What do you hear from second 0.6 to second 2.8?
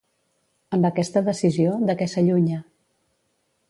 Amb aquesta decisió, de què s'allunya?